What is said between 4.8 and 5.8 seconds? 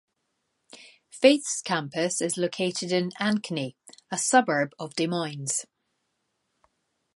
Des Moines.